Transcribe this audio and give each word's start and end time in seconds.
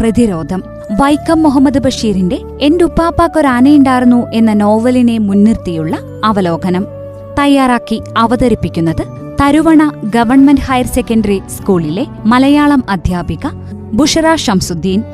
പ്രതിരോധം. 0.00 0.62
വൈക്കം 1.00 1.42
മുഹമ്മദ് 1.42 1.78
ബഷീറിന്റെ 1.78 2.38
എന്റെ 2.60 2.84
ഉപ്പാപ്പാക്കൊരാനയുണ്ടായിരുന്നു 2.84 4.30
എന്ന 4.32 4.52
നോവലിനെ 4.52 5.18
മുൻനിർത്തിയുള്ള 5.18 5.98
അവലോകനം. 6.24 6.86
തയ്യാറാക്കി 7.38 8.02
അവതരിപ്പിക്കുന്നത് 8.16 9.02
തരുവണ 9.42 9.92
ഗവൺമെന്റ് 10.04 10.60
ഹയർ 10.60 10.86
സെക്കൻഡറി 10.86 11.42
സ്കൂളിലെ 11.46 12.06
മലയാളം 12.24 12.84
അധ്യാപിക 12.90 13.46
ബുഷറ 13.92 14.34
ഷംസുദ്ദീൻ 14.34 15.04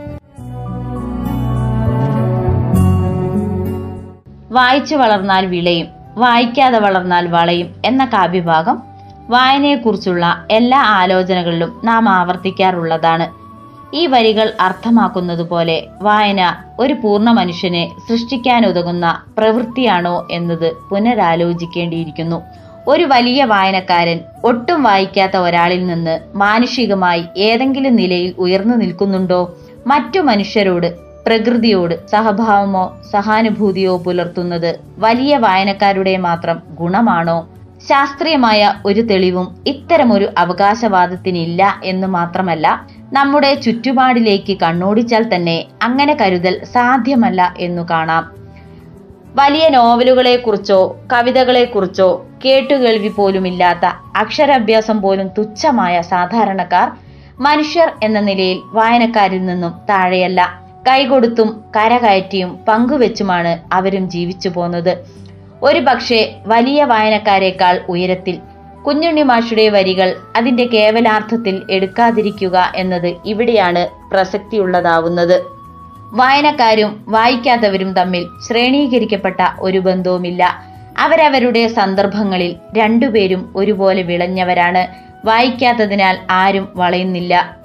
വായിച്ചു 4.51 4.97
വളർന്നാൽ 4.97 5.47
വിളയും 5.47 5.87
വായിക്കാതെ 6.17 6.79
വളർന്നാൽ 6.79 7.27
വളയും 7.27 7.69
എന്ന 7.85 8.05
കാവ്യഭാഗം 8.05 8.83
വായനയെക്കുറിച്ചുള്ള 9.29 10.47
എല്ലാ 10.51 10.79
ആലോചനകളിലും 10.79 11.81
നാം 11.85 12.09
ആവർത്തിക്കാറുള്ളതാണ്. 12.09 13.46
ഈ 13.95 14.07
വരികൾ 14.07 14.53
അർത്ഥമാക്കുന്നത് 14.61 15.49
പോലെ 15.49 15.87
വായന 16.03 16.57
ഒരു 16.81 16.95
പൂർണ 16.95 17.31
മനുഷ്യനെ 17.31 17.91
സൃഷ്ടിക്കാനുതകുന്ന 18.09 19.23
പ്രവൃത്തിയാണോ 19.39 20.27
എന്നത് 20.31 20.73
പുനരാലോചിക്കേണ്ടിയിരിക്കുന്നു. 20.91 22.43
ഒരു 22.89 23.05
വലിയ 23.05 23.45
വായനക്കാരൻ 23.45 24.21
ഒട്ടും 24.45 24.83
വായിക്കാത്ത 24.83 25.37
ഒരാളിൽ 25.37 25.87
നിന്ന് 25.87 26.21
മാനുഷികമായി 26.35 27.25
ഏതെങ്കിലും 27.37 27.97
നിലയിൽ 27.97 28.35
ഉയർന്നു 28.39 28.77
നിൽക്കുന്നുണ്ടോ? 28.77 29.55
മറ്റു 29.87 30.21
മനുഷ്യരോട് 30.21 30.95
പ്രകൃതിയോട് 31.27 32.09
സഹഭാവമോ 32.09 32.97
സഹാനുഭൂതിയോ 33.13 33.97
പുലർത്തുന്നത് 33.97 34.81
വലിയ 34.99 35.37
വായനക്കാരുടെ 35.37 36.17
മാത്രം 36.17 36.63
ഗുണമാണോ? 36.71 37.49
ശാസ്ത്രീയമായ 37.89 38.75
ഒരു 38.87 39.01
തെളിവും 39.01 39.57
ഇത്തരമൊരു 39.67 40.29
അവകാശവാദത്തിനില്ല 40.39 41.81
എന്ന് 41.85 42.07
മാത്രമല്ല 42.07 42.87
നമ്മുടെ 43.13 43.55
ചുറ്റുപാടിലേക്ക് 43.55 44.57
കണ്ണോടിച്ചാൽ 44.63 45.35
തന്നെ 45.35 45.65
അങ്ങനെ 45.83 46.17
കരുതൽ 46.21 46.65
സാധ്യമല്ല 46.65 47.55
എന്നു 47.59 47.83
കാണാം. 47.91 48.33
വലിയ 49.35 49.69
നോവലുകളെക്കുറിച്ചോ 49.69 50.97
കവിതകളെക്കുറിച്ചോ 51.13 52.27
കേട്ടുകേൾവി 52.45 53.09
പോലുമില്ലാത്ത 53.09 53.87
അക്ഷരാഭ്യാസം 54.17 55.03
പോലും 55.03 55.29
തുച്ഛമായ 55.39 56.01
സാധാരണക്കാർ 56.01 56.91
മനുഷ്യർ 57.41 57.93
എന്ന 58.03 58.21
നിലയിൽ 58.21 58.59
വായനക്കാരിൽ 58.73 59.47
നിന്നും 59.47 59.75
താഴെയല്ല. 59.91 60.67
കൈകൊടുത്തും 60.89 61.65
കരകയറ്റിയും 61.77 62.59
പങ്കുവെച്ചുമാണ് 62.69 63.59
അവരും 63.73 64.11
ജീവിച്ചു 64.11 64.49
പോന്നത് 64.49 65.05
ഒരു 65.63 65.79
പക്ഷേ 65.79 66.35
വലിയ 66.47 66.85
വായനക്കാരേക്കാൾ 66.85 67.81
ഉയരത്തിൽ 67.89 68.39
കുഞ്ഞുണ്ണി 68.87 69.23
വരികൾ 69.69 70.17
അതിന്റെ 70.37 70.65
കേവലാർത്ഥത്തിൽ 70.65 71.63
എടുക്കാതിരിക്കുക 71.71 72.73
എന്നത് 72.77 73.17
ഇവിടെയാണ് 73.25 73.89
പ്രസക്തിയുള്ളതാവുന്നത്. 74.11 75.43
വായനക്കാരും 76.13 77.05
വായിക്കാത്തവരും 77.09 77.93
തമ്മിൽ 77.93 78.27
ശ്രേണീകരിക്കപ്പെട്ട 78.49 79.41
ഒരു 79.61 79.79
ബന്ധവുമില്ല. 79.79 80.63
അവരവരുടെ 80.99 81.67
സന്ദർഭങ്ങളിൽ 81.67 82.57
രണ്ടുപേരും 82.77 83.53
ഒരുപോലെ 83.57 84.03
വിളഞ്ഞവരാണ്. 84.03 84.87
വായിക്കാത്തതിനാൽ 85.27 86.19
ആരും 86.31 86.69
വളയുന്നില്ല. 86.75 87.57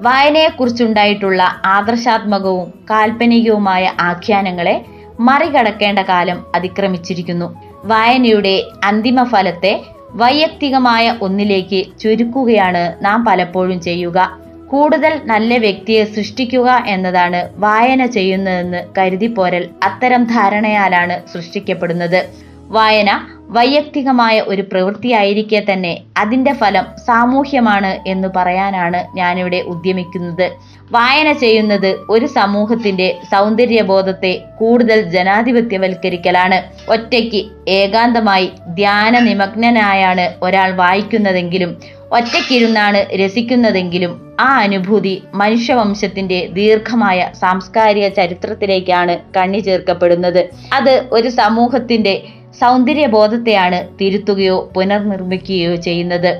വായനയെക്കുറിച്ചുണ്ടായിട്ടുള്ള 0.00 1.42
ആദർശാത്മകവും 1.64 2.74
കാൽപ്പനികവുമായ 2.90 3.92
ആഖ്യാനങ്ങളെ 4.00 4.84
മറികടക്കേണ്ട 5.20 5.98
കാലം 5.98 6.46
അതിക്രമിച്ചിരിക്കുന്നു. 6.54 7.60
വായനയുടെ 7.84 8.62
അന്തിമ 8.84 9.22
ഫലത്തെ 9.22 9.93
വൈയക്തികമായ 10.14 11.16
ഒന്നിലേക്ക് 11.22 11.86
ചുരുക്കുകയാണ് 12.00 12.82
നാം 13.04 13.24
പലപ്പോഴും 13.24 13.80
ചെയ്യുക. 13.80 14.18
കൂടുതൽ 14.66 15.20
നല്ല 15.24 15.56
വ്യക്തിയെ 15.58 16.04
സൃഷ്ടിക്കുക 16.04 16.82
എന്നതാണ് 16.86 17.40
വായന 17.56 18.06
ചെയ്യുന്നതെന്ന് 18.06 18.80
കരുതിപ്പോരൽ 18.98 19.68
അത്തരം 19.82 20.24
ധാരണയാലാണ് 20.24 21.16
സൃഷ്ടിക്കപ്പെടുന്നത്. 21.32 22.20
വായന 22.68 23.10
വൈയക്തികമായ 23.50 24.40
ഒരു 24.40 24.62
പ്രവൃത്തിയായിരിക്കെ 24.62 25.64
തന്നെ 25.72 26.00
അതിന്റെ 26.16 26.52
ഫലം 26.52 26.84
സാമൂഹ്യമാണ് 27.06 27.98
എന്ന് 28.06 28.28
പറയാനാണ് 28.36 29.16
ഞാനിവിടെ 29.16 29.56
ഉദ്യമിക്കുന്നത്. 29.56 30.50
വായന 30.92 31.32
ചെയ്യുന്നത് 31.32 31.96
ഒരു 32.10 32.26
സമൂഹത്തിന്റെ 32.26 33.16
സൗന്ദര്യബോധത്തെ 33.30 34.42
കൂടുതൽ 34.58 35.02
ജനാധിപത്യവൽക്കരിക്കലാണ്. 35.02 36.62
ഒറ്റയ്ക്ക് 36.88 37.44
ഏകാന്തമായി 37.68 38.50
ധ്യാന 38.74 39.18
നിമഗ്നനായാണ് 39.18 40.34
ഒരാൾ 40.42 40.72
വായിക്കുന്നതെങ്കിലും 40.72 41.76
ഒറ്റയ്ക്കിരുന്നാണ് 42.12 43.06
രസിക്കുന്നതെങ്കിലും 43.16 44.36
ആ 44.40 44.58
അനുഭൂതി 44.58 45.22
മനുഷ്യവംശത്തിന്റെ 45.34 46.48
ദീർഘമായ 46.52 47.30
സാംസ്കാരിക 47.40 48.08
ചരിത്രത്തിലേക്കാണ് 48.08 49.18
കണ്ണി 49.36 49.58
ചേർക്കപ്പെടുന്നത്. 49.58 50.48
അത് 50.72 51.08
ഒരു 51.12 51.28
സമൂഹത്തിന്റെ 51.28 52.22
സൗന്ദര്യബോധത്തെയാണ് 52.60 53.88
തിരുത്തുകയോ 54.00 54.70
പുനർനിർമ്മിക്കുകയോ 54.74 55.74
ചെയ്യുന്നത്. 55.76 56.30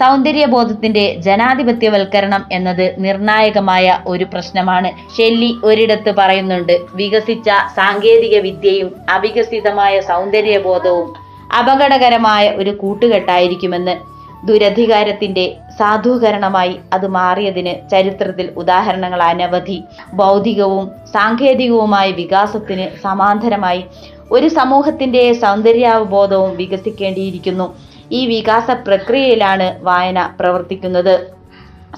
സൗന്ദര്യബോധത്തിന്റെ 0.00 1.16
ജനാധിപത്യവൽക്കരണം 1.18 2.42
എന്നത് 2.52 2.94
നിർണായകമായ 2.98 3.98
ഒരു 4.06 4.24
പ്രശ്നമാണ്. 4.24 4.90
ഷെല്ലി 5.16 5.60
ഒരിടത്ത് 5.64 6.10
പറയുന്നുണ്ട് 6.16 6.74
വികസിച്ച 6.94 7.48
സാങ്കേതിക 7.76 8.38
വിദ്യയും 8.38 8.94
അവികസിതമായ 9.08 10.00
സൗന്ദര്യബോധവും 10.00 11.08
അപകടകരമായ 11.50 12.50
ഒരു 12.56 12.70
കൂട്ടുകെട്ടായിരിക്കുമെന്ന്. 12.70 13.94
ദുരധികാരത്തിന്റെ 14.44 15.44
സാധൂകരണമായി 15.78 16.80
അത് 16.92 17.06
മാറിയതിന് 17.08 17.90
ചരിത്രത്തിൽ 17.90 18.52
ഉദാഹരണങ്ങൾ 18.56 19.22
അനവധി. 19.22 19.78
ഭൗതികവും 20.12 20.86
സാങ്കേതികവുമായ 21.12 22.10
വികാസത്തിന് 22.10 22.86
സമാന്തരമായി 23.02 23.82
ഒരു 24.30 24.48
സമൂഹത്തിന്റെ 24.48 25.32
സൗന്ദര്യാവബോധവും 25.32 26.56
വികസിക്കേണ്ടിയിരിക്കുന്നു. 26.56 27.66
ഈ 28.10 28.26
വികാസ 28.26 28.70
പ്രക്രിയയിലാണ് 28.86 29.78
വായന 29.82 30.30
പ്രവർത്തിക്കുന്നത്. 30.40 31.14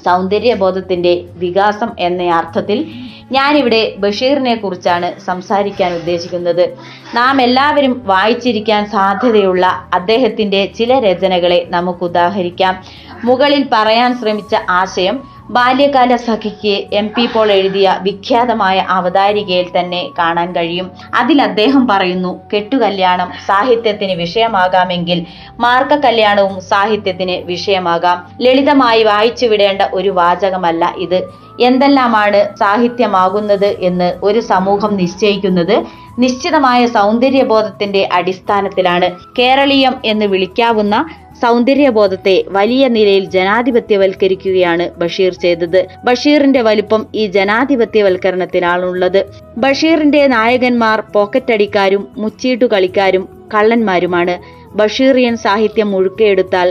സൗന്ദര്യബോധത്തിന്റെ 0.04 1.24
വികാസം 1.36 1.90
എന്ന 1.98 2.22
അർത്ഥത്തിൽ 2.22 2.86
ഞാനിവിടെ 3.32 3.94
ബഷീറിനെ 3.98 4.54
കുറിച്ചാണ് 4.54 5.20
സംസാരിക്കാൻ 5.20 5.94
ഉദ്ദേശിക്കുന്നത്. 5.94 6.76
നാം 7.14 7.42
എല്ലാവരും 7.42 8.02
വായിച്ചിരിക്കാൻ 8.04 8.86
സാധ്യതയുള്ള 8.86 9.66
അദ്ദേഹത്തിന്റെ 9.92 10.72
ചില 10.78 10.98
രചനകളെ 10.98 11.66
നമുക്ക് 11.70 12.04
ഉദാഹരിക്കാം. 12.04 12.76
മുകളിൽ 13.24 13.68
പറയാൻ 13.72 14.20
ശ്രമിച്ച 14.20 14.54
ആശയം 14.70 15.31
ബാല്യകാല 15.52 16.16
സഖിക്ക് 16.16 16.74
എം 16.92 17.06
പി 17.16 17.26
പോൾ 17.26 17.52
എഴുതിയ 17.52 17.98
വിഖ്യാതമായ 18.02 18.78
അവതാരികയിൽ 18.88 19.66
തന്നെ 19.78 20.08
കാണാൻ 20.18 20.52
കഴിയും. 20.56 20.90
അതിൽ 21.14 21.42
അദ്ദേഹം 21.42 21.88
പറയുന്നു 21.88 22.40
കെട്ടുകല്യാണം 22.52 23.32
സാഹിത്യത്തിന് 23.46 24.12
വിഷയമാകാമെങ്കിൽ 24.12 25.26
മാർക്ക 25.60 25.94
കല്യാണവും 25.94 26.60
സാഹിത്യത്തിന് 26.60 27.46
വിഷയമാകാം. 27.46 28.18
ലളിതമായി 28.40 29.02
വായിച്ചു 29.02 29.46
വിടേണ്ട 29.46 29.82
ഒരു 29.92 30.08
വാചകമല്ല 30.08 30.94
ഇത്. 30.98 31.18
എന്തെല്ലാമാണ് 31.60 32.56
സാഹിത്യമാകുന്നത് 32.60 33.70
എന്ന് 33.80 34.14
ഒരു 34.22 34.40
സമൂഹം 34.40 34.96
നിശ്ചയിക്കുന്നത് 34.96 35.76
നിശ്ചിതമായ 36.18 36.86
സൗന്ദര്യബോധത്തിന്റെ 36.86 38.08
അടിസ്ഥാനത്തിലാണ്. 38.12 39.10
കേരളീയം 39.38 39.94
എന്ന് 40.04 40.26
വിളിക്കാവുന്ന 40.26 40.96
സൗന്ദര്യബോധത്തെ 41.42 42.34
വലിയ 42.48 42.88
നിലയിൽ 42.88 43.24
ജനാധിപത്യവൽക്കരിക്കുകയാണ് 43.24 44.84
ബഷീർ 44.98 45.32
ചെയ്തത്. 45.44 45.80
ബഷീറിന്റെ 46.04 46.62
വലിപ്പം 46.62 47.06
ഈ 47.14 47.26
ജനാധിപത്യവൽക്കരണത്തിനാണുള്ളത്. 47.26 49.20
ബഷീറിന്റെ 49.58 50.26
നായകന്മാർ 50.26 51.00
പോക്കറ്റടിക്കാരും 51.14 52.08
മുച്ചീട്ടു 52.16 52.64
കളിക്കാരും 52.64 53.24
കള്ളന്മാരുമാണ്. 53.54 54.36
ബഷീറിയൻ 54.76 55.36
സാഹിത്യം 55.36 55.90
മുഴുക്കെടുത്താൽ 55.90 56.68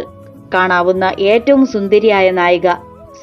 കാണാവുന്ന 0.54 1.06
ഏറ്റവും 1.31 1.66
സുന്ദരിയായ 1.66 2.31
നായിക 2.40 2.69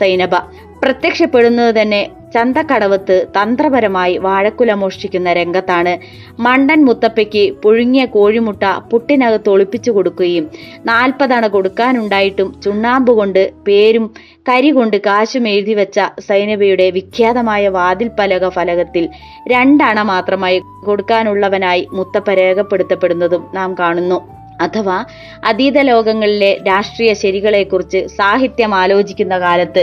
സൈനബ. 0.00 0.34
പ്രത്യക്ഷപ്പെടുന്നത് 0.82 1.72
തന്നെ 1.80 2.00
ചന്തക്കടവത്ത് 2.34 3.26
തന്ത്രപരമായി 3.36 4.16
വാഴക്കുല 4.18 4.72
മോഷ്ടിക്കുന്ന 4.72 5.32
രംഗത്താണ് 5.32 5.98
മണ്ടൻ 6.38 6.84
മുത്തപ്പയ്ക്ക് 6.84 7.44
പുഴുങ്ങിയ 7.62 8.04
കോഴിമുട്ട 8.04 8.64
പുട്ടിനകത്ത് 8.90 9.48
ഒളിപ്പിച്ചു 9.48 9.90
കൊടുക്കുകയും 9.90 10.50
നാൽപ്പതണ 10.84 11.46
കൊടുക്കാനുണ്ടായിട്ടും 11.46 12.60
ചുണ്ണാമ്പ് 12.62 13.12
കൊണ്ട് 13.12 13.52
പേരും 13.66 14.14
കരി 14.48 14.70
കൊണ്ട് 14.70 14.96
കാശും 15.06 15.48
എഴുതി 15.48 15.74
വെച്ച 15.74 16.00
സൈനബയുടെ 16.20 16.90
വിഖ്യാതമായ 16.90 17.68
വാതിൽ 17.68 18.10
പലക 18.18 18.48
ഫലകത്തിൽ 18.48 19.08
രണ്ടണ 19.48 20.02
മാത്രമായി 20.02 20.60
കൊടുക്കാനുള്ളവനായി 20.86 21.88
മുത്തപ്പ 21.92 22.30
രേഖപ്പെടുത്തപ്പെടുന്നതും 22.30 23.44
നാം 23.54 23.74
കാണുന്നു. 23.74 24.20
അഥവാ 24.60 25.04
അതീത 25.44 25.78
ലോകങ്ങളിലെ 25.80 26.58
രാഷ്ട്രീയ 26.66 27.14
ശരികളെക്കുറിച്ച് 27.14 28.06
സാഹിത്യം 28.16 28.74
ആലോചിക്കുന്ന 28.74 29.38
കാലത്ത് 29.38 29.82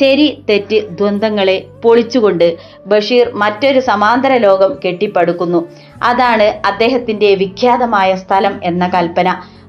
ശരി 0.00 0.44
തെറ്റ് 0.50 0.88
ദ്വന്ദ്ങ്ങളെ 0.90 1.66
പൊളിച്ചുകൊണ്ട് 1.82 2.46
ബഷീർ 2.86 3.30
മറ്റൊരു 3.34 3.80
സമാന്തര 3.80 4.36
ലോകം 4.36 4.78
കെട്ടിപ്പടുക്കുന്നു. 4.84 5.60
അതാണ് 6.02 6.46
അദ്ദേഹത്തിന്റെ 6.66 7.34
വിഖ്യാതമായ 7.34 8.14
സ്ഥലം 8.14 8.60
എന്ന 8.62 8.88
കൽപ്പന. 8.88 9.28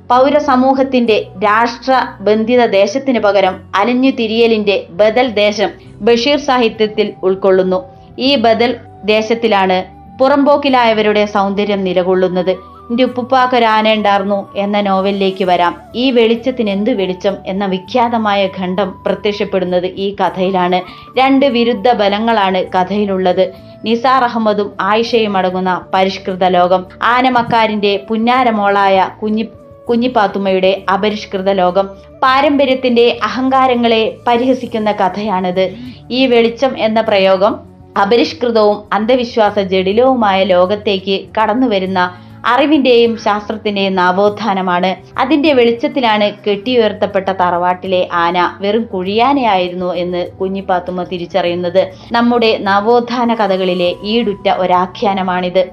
പൗരസമൂഹത്തിന്റെ 0.09 1.17
രാഷ്ട്ര 1.43 1.91
ബന്ധിത 2.21 2.65
ദേശത്തിന് 2.65 3.19
പകരം 3.19 3.55
അലഞ്ഞു 3.75 4.11
തിരിയലിന്റെ 4.11 4.85
ബദൽ 4.89 5.27
ദേശം 5.43 5.69
ബഷീർ 6.01 6.37
സാഹിത്യത്തിൽ 6.39 7.13
ഉൾക്കൊള്ളുന്നു. 7.23 7.79
ഈ 8.19 8.35
ബദൽ 8.35 8.71
ദേശത്തിലാണ് 9.05 9.77
പുറംപോക്കിലായവരുടെ 10.19 11.25
സൗന്ദര്യം 11.25 11.83
നിലകൊള്ളുന്നത്. 11.83 12.53
എന്റെ 12.89 13.03
ഉപ്പുപ്പാക്കൊരാന 13.03 13.61
ഒരാനയുണ്ടായിരുന്നു 13.63 14.49
എന്ന 14.55 14.81
നോവലിലേക്ക് 14.81 15.45
വരാം. 15.45 15.75
ഈ 15.95 16.11
വെളിച്ചത്തിന് 16.11 16.69
എന്ത് 16.69 16.91
വെളിച്ചം 16.91 17.35
എന്ന 17.45 17.65
വിഖ്യാതമായ 17.65 18.49
ഖണ്ഡം 18.57 19.03
പ്രത്യക്ഷപ്പെടുന്നത് 19.05 19.85
ഈ 19.85 20.15
കഥയിലാണ്. 20.15 20.81
രണ്ട് 21.19 21.45
വിരുദ്ധ 21.45 21.91
ബലങ്ങളാണ് 21.91 22.65
കഥയിലുള്ളത്. 22.75 23.53
നിസാർ 23.85 24.23
അഹമ്മദും 24.23 24.73
ആയിഷയും 24.81 25.37
അടങ്ങുന്ന 25.37 25.81
പരിഷ്കൃത 25.93 26.43
ലോകം. 26.43 26.85
ആനമക്കാരിന്റെ 27.03 28.05
പുന്നാരമോളായ 28.09 29.09
കുഞ്ഞി 29.21 29.47
കുഞ്ഞിപ്പാത്തുമ്മയുടെ 29.89 30.83
അപരിഷ്കൃത 30.93 31.49
ലോകം. 31.51 31.89
പാരമ്പര്യത്തിന്റെ 32.23 33.19
അഹങ്കാരങ്ങളെ 33.23 34.17
പരിഹസിക്കുന്ന 34.27 34.91
കഥയാണിത്. 34.91 35.65
ഈ 36.11 36.25
വെളിച്ചം 36.25 36.77
എന്ന 36.77 37.01
പ്രയോഗം 37.01 37.72
അപരിഷ്കൃതവും 38.01 38.83
അന്ധവിശ്വാസ 38.93 39.59
ജടിലവുമായ 39.59 40.43
ലോകത്തേക്ക് 40.43 41.25
കടന്നുവരുന്ന 41.37 41.99
അറിവിന്റെയും 42.45 43.17
ശാസ്ത്രത്തിന്റെയും 43.17 43.95
നവോത്ഥാനമാണ്. 43.95 44.95
അതിന്റെ 45.17 45.53
വെളിച്ചത്തിലാണ് 45.53 46.31
കെട്ടിയുയർത്തപ്പെട്ട 46.47 47.29
തറവാട്ടിലെ 47.29 48.09
ആന 48.13 48.37
വെറും 48.61 48.83
കുഴിയാനയായിരുന്നു 48.83 49.93
എന്ന് 49.93 50.27
കുഞ്ഞിപ്പാത്തുമ്മ 50.41 51.03
തിരിച്ചറിയുന്നത്. 51.03 51.81
നമ്മുടെ 52.11 52.57
നവോത്ഥാന 52.61 53.33
കഥകളിലെ 53.33 53.95
ഈടുറ്റ 54.03 54.49
ഒരാഖ്യാനമാണിത്. 54.49 55.63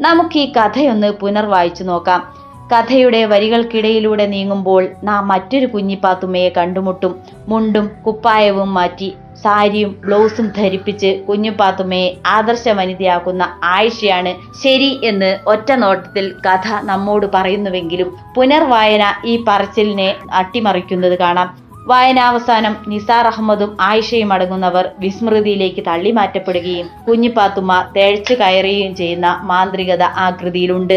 നമുക്ക് 0.00 0.38
ഈ 0.38 0.52
കഥയൊന്ന് 0.52 1.10
പുനർവായിച്ചു 1.12 1.84
നോക്കാം. 1.84 2.49
കഥയുടെ 2.72 3.20
വരികൾക്കിടയിലൂടെ 3.24 4.26
നീങ്ങുമ്പോൾ 4.26 4.82
നാം 5.02 5.28
മറ്റൊരു 5.28 5.66
കുഞ്ഞിപ്പാത്തുമ്മയെ 5.66 6.50
കണ്ടുമുട്ടും. 6.56 7.12
മുണ്ടും 7.48 7.86
കുപ്പായവും 8.06 8.74
മാറ്റി 8.74 9.08
സാരിയും 9.42 9.90
ബ്ലൗസും 10.04 10.46
ധരിപ്പിച്ച് 10.56 11.10
കുഞ്ഞുപാത്തുമ്മയെ 11.28 12.08
ആദർശ 12.26 12.64
വനിതയാക്കുന്ന 12.78 13.44
ആയിഷയാണ് 13.62 14.32
ശരി 14.62 14.90
എന്ന് 15.04 15.30
ഒറ്റ 15.46 15.72
നോട്ടത്തിൽ 15.72 16.26
കഥ 16.46 16.66
നമ്മോട് 16.82 17.26
പറയുന്നുവെങ്കിലും 17.34 18.10
പുനർവായന 18.36 19.04
ഈ 19.24 19.34
പറച്ചിലിനെ 19.48 20.10
അട്ടിമറിക്കുന്നത് 20.32 21.18
കാണാം. 21.18 21.48
വായനാവസാനം 21.88 22.74
നിസാർ 22.88 23.26
അഹമ്മദും 23.26 23.70
ആയിഷയും 23.80 24.32
അടങ്ങുന്നവർ 24.32 24.84
വിസ്മൃതിയിലേക്ക് 24.98 25.82
തള്ളിമാറ്റപ്പെടുകയും 25.86 26.88
കുഞ്ഞിപ്പാത്തുമ്മ 27.08 27.72
തേഴ്ച്ചു 27.96 28.34
കയറുകയും 28.34 28.94
ചെയ്യുന്ന 28.94 29.28
മാന്ത്രികത 29.42 30.02
ആ 30.02 30.26
കൃതിയിലുണ്ട് 30.30 30.96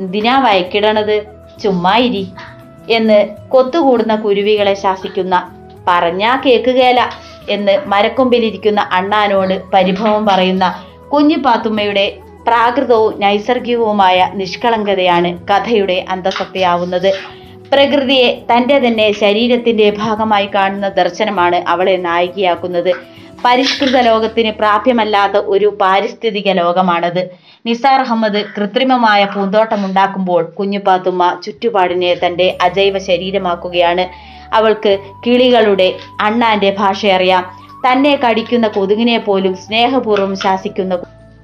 എന്തിനാ 0.00 0.38
വയക്കിടണത്? 0.38 1.22
ചുമ്മായിരി 1.62 2.28
എന്ന് 2.90 3.28
കൊത്തുകൂടുന്ന 3.48 4.16
കുരുവികളെ 4.16 4.74
ശാസിക്കുന്ന 4.74 5.50
പറഞ്ഞാ 5.88 6.36
കേക്കുകേല 6.46 7.00
എന്ന് 7.48 7.78
മരക്കൊമ്പിലിരിക്കുന്ന 7.86 8.80
അണ്ണാനോട് 8.92 9.62
പരിഭവം 9.74 10.26
പറയുന്ന 10.26 10.84
കുഞ്ഞിപ്പാത്തുമ്മയുടെ 11.12 12.16
പ്രാകൃതവും 12.46 13.20
നൈസർഗികവുമായ 13.20 14.30
നിഷ്കളങ്കതയാണ് 14.34 15.38
കഥയുടെ 15.48 16.04
അന്തസത്തയാവുന്നത്. 16.08 17.12
പ്രകൃതിയെ 17.72 18.44
തന്റെ 18.52 18.78
തന്നെ 18.78 19.12
ശരീരത്തിന്റെ 19.12 19.90
ഭാഗമായി 19.98 20.48
കാണുന്ന 20.54 20.88
ദർശനമാണ് 20.88 21.56
അവളെ 21.56 21.96
നായികയാക്കുന്നത്. 21.96 22.92
പരിഷ്കൃത 23.44 23.96
ലോകത്തിന് 24.00 24.52
പ്രാപ്യമല്ലാത്ത 24.52 25.32
ഒരു 25.32 25.76
പാരിസ്ഥിതിക 25.80 26.48
ലോകമാണത്. 26.52 27.43
നിസാർ 27.66 28.00
അഹമ്മദ് 28.00 28.44
കൃത്രിമമായ 28.56 29.24
പൂന്തോട്ടമുണ്ടാക്കുമ്പോൾ 29.24 30.42
കുഞ്ഞുപാത്തുമ്മ 30.42 31.40
ചുറ്റുപാടിനെ 31.44 32.14
തന്റെ 32.14 32.58
അജൈവ 32.62 32.98
ശരീരമാക്കുകയാണ്. 32.98 34.04
അവൾക്ക് 34.54 34.98
കിളികളുടെ 35.26 35.94
അണ്ണാന്റെ 36.20 36.76
ഭാഷയറിയാം. 36.78 37.44
തന്നെ 37.86 38.20
കടിക്കുന്ന 38.24 38.68
കൊതുകിനെ 38.68 39.18
പോലും 39.18 39.56
സ്നേഹപൂർവം 39.56 40.36
ശാസിക്കുന്ന 40.36 40.94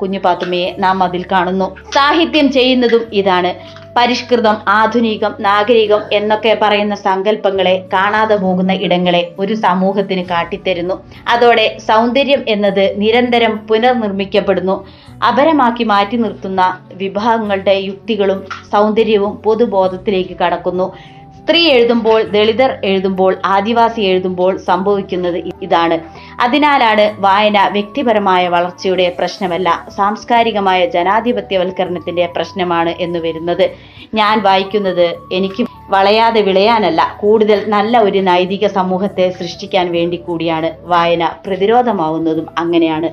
കുഞ്ഞുപാത്തുമ്മയെ 0.02 0.76
നാം 0.78 1.02
അതിൽ 1.02 1.24
കാണുന്നു. 1.32 1.76
സാഹിത്യം 1.94 2.52
ചെയ്യുന്നതും 2.52 3.02
ഇതാണ്. 3.12 3.79
പരിഷ്കൃതം 3.96 4.56
ആധുനികം 4.68 5.34
നാഗരികം 5.40 6.00
എന്നൊക്കെ 6.12 6.58
പറയുന്ന 6.62 6.94
സങ്കല്പങ്ങളെ 6.94 7.88
കാണാതെ 7.92 8.36
പോകുന്ന 8.36 8.72
ഇടങ്ങളെ 8.72 9.32
ഒരു 9.38 9.54
സമൂഹത്തിന് 9.54 10.24
കാട്ടിത്തരുന്നു. 10.24 11.02
അതോടെ 11.28 11.76
സൗന്ദര്യം 11.88 12.44
എന്നത് 12.48 12.94
നിരന്തരം 13.00 13.56
പുനർനിർമ്മിക്കപ്പെടുന്നു. 13.56 14.86
അപരമാക്കി 15.28 15.84
മാറ്റി 15.84 16.16
നിർത്തുന്ന 16.16 16.78
വിഭാഗങ്ങളുടെ 16.92 17.72
യുക്തികളും 17.72 18.44
സൗന്ദര്യവും 18.72 19.36
പൊതുബോധത്തിലേക്ക് 19.36 20.36
കടക്കുന്നു. 20.36 20.96
സ്ത്രീ 21.40 21.68
എഴുതുമ്പോൾ 21.68 22.22
ദളിതർ 22.22 22.78
എഴുതുമ്പോൾ 22.84 23.36
ആദിവാസി 23.44 24.00
എഴുതുമ്പോൾ 24.00 24.56
സംഭവിക്കുന്നത് 24.56 25.42
ഇതാണ്. 25.62 25.98
അതിനാലാണ് 26.40 27.04
വായന 27.20 27.68
വ്യക്തിപരമായ 27.68 28.48
വളർച്ചയുടെ 28.48 29.14
പ്രശ്നമല്ല 29.18 29.68
സാംസ്കാരികമായ 29.96 30.86
ജനാധിപത്യവൽക്കരണത്തിന്റെ 30.86 32.26
പ്രശ്നമാണ് 32.36 32.94
എന്ന് 32.98 33.18
വരുന്നത്. 33.18 33.66
ഞാൻ 34.14 34.42
വായിക്കുന്നത് 34.42 35.06
എനിക്ക് 35.32 35.62
വളയാതെ 35.90 36.40
വിളയാനല്ല 36.40 37.00
കൂടുതൽ 37.20 37.58
നല്ല 37.68 37.98
ഒരു 37.98 38.20
നൈതിക 38.22 38.66
സമൂഹത്തെ 38.66 39.26
സൃഷ്ടിക്കാൻ 39.38 39.92
വേണ്ടി 39.92 40.16
കൂടിയാണ് 40.16 40.70
വായന 40.84 41.24
പ്രതിരോധമാവുന്നതും 41.46 42.46
അങ്ങനെയാണ്. 42.58 43.10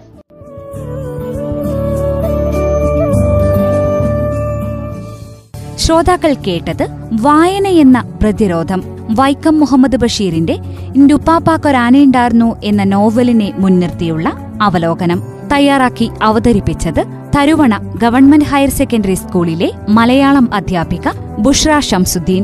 ശ്രോതാക്കൾ 5.86 6.34
കേട്ടത് 6.48 6.86
വായന 7.22 7.68
എന്ന 7.68 7.98
പ്രതിരോധം. 8.22 8.97
വൈക്കം 9.18 9.56
മുഹമ്മദ് 9.60 9.98
ബഷീറിന്റെ 9.98 10.56
ഇന്റുപ്പാപ്പാക്കൊരാനയുണ്ടായിരുന്നു 10.96 12.50
എന്ന 12.64 12.84
നോവലിനെ 12.86 13.50
മുൻനിർത്തിയുള്ള 13.58 14.28
അവലോകനം 14.62 15.20
തയ്യാറാക്കി 15.52 16.08
അവതരിപ്പിച്ചത് 16.22 17.02
തരുവണ 17.36 17.74
ഗവൺമെന്റ് 17.98 18.46
ഹയർ 18.46 18.72
സെക്കൻഡറി 18.72 19.16
സ്കൂളിലെ 19.16 19.70
മലയാളം 19.90 20.48
അധ്യാപിക 20.54 21.08
ബുഷ്ര 21.38 21.80
ഷംസുദ്ദീൻ 21.82 22.44